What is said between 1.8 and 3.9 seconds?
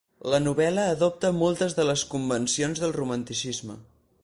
de les convencions del romanticisme.